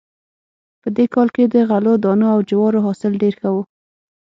په 0.81 0.87
دې 0.95 1.05
کال 1.13 1.27
کې 1.35 1.43
د 1.53 1.55
غلو 1.69 1.93
دانو 2.03 2.25
او 2.33 2.39
جوارو 2.49 2.83
حاصل 2.85 3.11
ډېر 3.21 3.33
ښه 3.41 3.49
و 3.55 3.57